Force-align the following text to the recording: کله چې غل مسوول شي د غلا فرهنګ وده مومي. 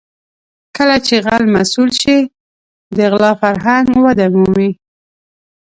کله 0.75 0.97
چې 1.05 1.15
غل 1.25 1.43
مسوول 1.53 1.89
شي 2.01 2.17
د 2.97 2.99
غلا 3.11 3.31
فرهنګ 3.41 3.87
وده 4.05 4.25
مومي. 4.33 4.69